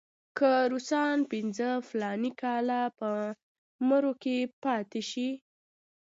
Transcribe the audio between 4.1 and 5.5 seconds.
کې پاتې شي.